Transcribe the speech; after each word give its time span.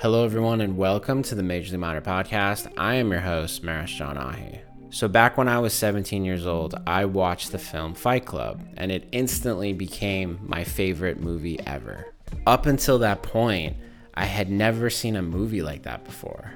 Hello, 0.00 0.24
everyone, 0.24 0.60
and 0.60 0.76
welcome 0.76 1.24
to 1.24 1.34
the 1.34 1.42
Majorly 1.42 1.76
Minor 1.76 2.00
podcast. 2.00 2.72
I 2.78 2.94
am 2.94 3.10
your 3.10 3.18
host, 3.18 3.64
Mehruss 3.64 3.88
Jon 3.88 4.16
Ahi. 4.16 4.60
So, 4.90 5.08
back 5.08 5.36
when 5.36 5.48
I 5.48 5.58
was 5.58 5.74
17 5.74 6.24
years 6.24 6.46
old, 6.46 6.80
I 6.86 7.04
watched 7.04 7.50
the 7.50 7.58
film 7.58 7.94
Fight 7.94 8.24
Club, 8.24 8.62
and 8.76 8.92
it 8.92 9.08
instantly 9.10 9.72
became 9.72 10.38
my 10.40 10.62
favorite 10.62 11.18
movie 11.18 11.58
ever. 11.66 12.14
Up 12.46 12.66
until 12.66 13.00
that 13.00 13.24
point, 13.24 13.76
I 14.14 14.24
had 14.24 14.52
never 14.52 14.88
seen 14.88 15.16
a 15.16 15.22
movie 15.22 15.62
like 15.62 15.82
that 15.82 16.04
before. 16.04 16.52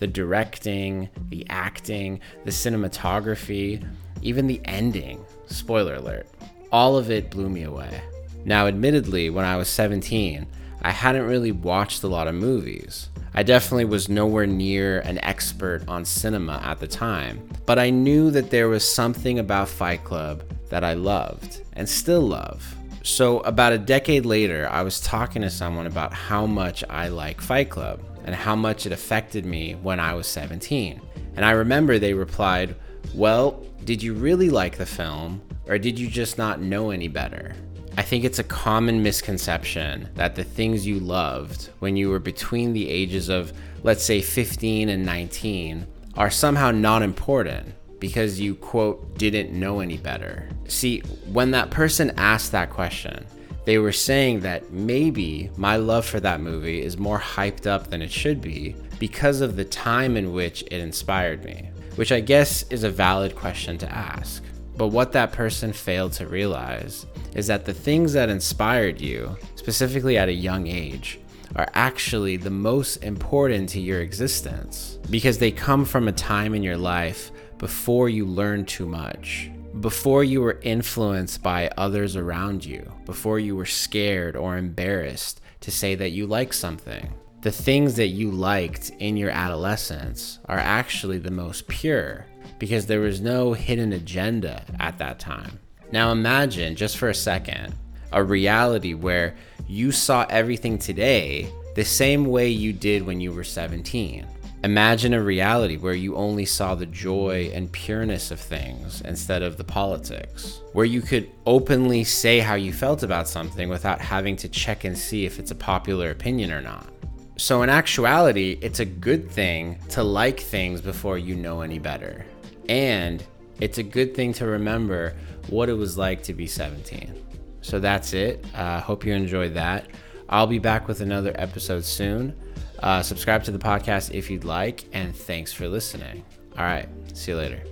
The 0.00 0.08
directing, 0.08 1.08
the 1.28 1.46
acting, 1.50 2.18
the 2.44 2.50
cinematography, 2.50 3.88
even 4.22 4.48
the 4.48 4.60
ending, 4.64 5.24
spoiler 5.46 5.94
alert, 5.94 6.26
all 6.72 6.96
of 6.96 7.12
it 7.12 7.30
blew 7.30 7.48
me 7.48 7.62
away. 7.62 8.02
Now, 8.44 8.66
admittedly, 8.66 9.30
when 9.30 9.44
I 9.44 9.56
was 9.56 9.68
17, 9.68 10.48
I 10.84 10.90
hadn't 10.90 11.26
really 11.26 11.52
watched 11.52 12.02
a 12.02 12.08
lot 12.08 12.26
of 12.26 12.34
movies. 12.34 13.08
I 13.34 13.44
definitely 13.44 13.84
was 13.84 14.08
nowhere 14.08 14.46
near 14.46 14.98
an 15.00 15.22
expert 15.24 15.84
on 15.86 16.04
cinema 16.04 16.60
at 16.64 16.80
the 16.80 16.88
time, 16.88 17.48
but 17.66 17.78
I 17.78 17.90
knew 17.90 18.32
that 18.32 18.50
there 18.50 18.68
was 18.68 18.84
something 18.84 19.38
about 19.38 19.68
Fight 19.68 20.02
Club 20.02 20.42
that 20.70 20.82
I 20.82 20.94
loved 20.94 21.60
and 21.74 21.88
still 21.88 22.22
love. 22.22 22.76
So, 23.04 23.40
about 23.40 23.72
a 23.72 23.78
decade 23.78 24.26
later, 24.26 24.68
I 24.70 24.82
was 24.82 25.00
talking 25.00 25.42
to 25.42 25.50
someone 25.50 25.86
about 25.86 26.12
how 26.12 26.46
much 26.46 26.82
I 26.90 27.08
like 27.08 27.40
Fight 27.40 27.70
Club 27.70 28.00
and 28.24 28.34
how 28.34 28.56
much 28.56 28.84
it 28.84 28.92
affected 28.92 29.46
me 29.46 29.74
when 29.74 30.00
I 30.00 30.14
was 30.14 30.26
17. 30.26 31.00
And 31.36 31.44
I 31.44 31.52
remember 31.52 31.98
they 31.98 32.14
replied, 32.14 32.74
Well, 33.14 33.64
did 33.84 34.02
you 34.02 34.14
really 34.14 34.50
like 34.50 34.76
the 34.76 34.86
film, 34.86 35.42
or 35.66 35.78
did 35.78 35.98
you 35.98 36.08
just 36.08 36.38
not 36.38 36.60
know 36.60 36.90
any 36.90 37.08
better? 37.08 37.54
I 37.96 38.02
think 38.02 38.24
it's 38.24 38.38
a 38.38 38.44
common 38.44 39.02
misconception 39.02 40.08
that 40.14 40.34
the 40.34 40.44
things 40.44 40.86
you 40.86 40.98
loved 40.98 41.68
when 41.80 41.94
you 41.94 42.08
were 42.08 42.18
between 42.18 42.72
the 42.72 42.88
ages 42.88 43.28
of, 43.28 43.52
let's 43.82 44.02
say, 44.02 44.22
15 44.22 44.88
and 44.88 45.04
19 45.04 45.86
are 46.16 46.30
somehow 46.30 46.70
not 46.70 47.02
important 47.02 47.74
because 47.98 48.40
you, 48.40 48.54
quote, 48.54 49.18
didn't 49.18 49.52
know 49.52 49.80
any 49.80 49.98
better. 49.98 50.48
See, 50.68 51.00
when 51.30 51.50
that 51.50 51.70
person 51.70 52.12
asked 52.16 52.52
that 52.52 52.70
question, 52.70 53.26
they 53.66 53.78
were 53.78 53.92
saying 53.92 54.40
that 54.40 54.72
maybe 54.72 55.50
my 55.56 55.76
love 55.76 56.06
for 56.06 56.18
that 56.20 56.40
movie 56.40 56.82
is 56.82 56.96
more 56.98 57.20
hyped 57.20 57.66
up 57.66 57.90
than 57.90 58.00
it 58.00 58.10
should 58.10 58.40
be 58.40 58.74
because 58.98 59.40
of 59.40 59.54
the 59.54 59.64
time 59.64 60.16
in 60.16 60.32
which 60.32 60.62
it 60.62 60.80
inspired 60.80 61.44
me, 61.44 61.70
which 61.96 62.10
I 62.10 62.20
guess 62.20 62.64
is 62.70 62.84
a 62.84 62.90
valid 62.90 63.36
question 63.36 63.76
to 63.78 63.92
ask. 63.92 64.42
But 64.76 64.88
what 64.88 65.12
that 65.12 65.32
person 65.32 65.72
failed 65.72 66.12
to 66.14 66.26
realize 66.26 67.06
is 67.34 67.46
that 67.46 67.64
the 67.64 67.74
things 67.74 68.12
that 68.14 68.28
inspired 68.28 69.00
you, 69.00 69.36
specifically 69.56 70.16
at 70.16 70.28
a 70.28 70.32
young 70.32 70.66
age, 70.66 71.18
are 71.56 71.68
actually 71.74 72.36
the 72.36 72.50
most 72.50 72.96
important 72.98 73.68
to 73.70 73.80
your 73.80 74.00
existence 74.00 74.98
because 75.10 75.38
they 75.38 75.50
come 75.50 75.84
from 75.84 76.08
a 76.08 76.12
time 76.12 76.54
in 76.54 76.62
your 76.62 76.78
life 76.78 77.30
before 77.58 78.08
you 78.08 78.24
learned 78.24 78.66
too 78.66 78.86
much, 78.86 79.50
before 79.80 80.24
you 80.24 80.40
were 80.40 80.58
influenced 80.62 81.42
by 81.42 81.70
others 81.76 82.16
around 82.16 82.64
you, 82.64 82.90
before 83.04 83.38
you 83.38 83.54
were 83.54 83.66
scared 83.66 84.36
or 84.36 84.56
embarrassed 84.56 85.40
to 85.60 85.70
say 85.70 85.94
that 85.94 86.10
you 86.10 86.26
like 86.26 86.52
something. 86.52 87.12
The 87.42 87.50
things 87.50 87.96
that 87.96 88.06
you 88.06 88.30
liked 88.30 88.90
in 89.00 89.16
your 89.16 89.30
adolescence 89.30 90.38
are 90.44 90.60
actually 90.60 91.18
the 91.18 91.32
most 91.32 91.66
pure 91.66 92.24
because 92.60 92.86
there 92.86 93.00
was 93.00 93.20
no 93.20 93.52
hidden 93.52 93.94
agenda 93.94 94.64
at 94.78 94.98
that 94.98 95.18
time. 95.18 95.58
Now 95.90 96.12
imagine, 96.12 96.76
just 96.76 96.98
for 96.98 97.08
a 97.08 97.14
second, 97.14 97.74
a 98.12 98.22
reality 98.22 98.94
where 98.94 99.34
you 99.66 99.90
saw 99.90 100.24
everything 100.30 100.78
today 100.78 101.52
the 101.74 101.84
same 101.84 102.26
way 102.26 102.48
you 102.48 102.72
did 102.72 103.04
when 103.04 103.20
you 103.20 103.32
were 103.32 103.42
17. 103.42 104.24
Imagine 104.62 105.12
a 105.12 105.20
reality 105.20 105.76
where 105.76 105.94
you 105.94 106.14
only 106.14 106.44
saw 106.44 106.76
the 106.76 106.86
joy 106.86 107.50
and 107.52 107.72
pureness 107.72 108.30
of 108.30 108.38
things 108.38 109.00
instead 109.00 109.42
of 109.42 109.56
the 109.56 109.64
politics, 109.64 110.60
where 110.74 110.86
you 110.86 111.02
could 111.02 111.28
openly 111.44 112.04
say 112.04 112.38
how 112.38 112.54
you 112.54 112.72
felt 112.72 113.02
about 113.02 113.26
something 113.26 113.68
without 113.68 114.00
having 114.00 114.36
to 114.36 114.48
check 114.48 114.84
and 114.84 114.96
see 114.96 115.26
if 115.26 115.40
it's 115.40 115.50
a 115.50 115.56
popular 115.56 116.10
opinion 116.10 116.52
or 116.52 116.60
not. 116.60 116.91
So, 117.36 117.62
in 117.62 117.70
actuality, 117.70 118.58
it's 118.60 118.80
a 118.80 118.84
good 118.84 119.30
thing 119.30 119.78
to 119.90 120.02
like 120.02 120.40
things 120.40 120.80
before 120.80 121.18
you 121.18 121.34
know 121.34 121.62
any 121.62 121.78
better. 121.78 122.24
And 122.68 123.24
it's 123.60 123.78
a 123.78 123.82
good 123.82 124.14
thing 124.14 124.32
to 124.34 124.46
remember 124.46 125.14
what 125.48 125.68
it 125.68 125.74
was 125.74 125.98
like 125.98 126.22
to 126.24 126.34
be 126.34 126.46
17. 126.46 127.14
So 127.62 127.78
that's 127.78 128.12
it. 128.12 128.44
I 128.54 128.76
uh, 128.76 128.80
hope 128.80 129.06
you 129.06 129.14
enjoyed 129.14 129.54
that. 129.54 129.86
I'll 130.28 130.46
be 130.46 130.58
back 130.58 130.88
with 130.88 131.00
another 131.00 131.32
episode 131.36 131.84
soon. 131.84 132.36
Uh, 132.80 133.02
subscribe 133.02 133.44
to 133.44 133.50
the 133.52 133.58
podcast 133.58 134.12
if 134.12 134.30
you'd 134.30 134.44
like, 134.44 134.84
and 134.92 135.14
thanks 135.14 135.52
for 135.52 135.68
listening. 135.68 136.24
All 136.58 136.64
right, 136.64 136.88
see 137.14 137.30
you 137.30 137.38
later. 137.38 137.71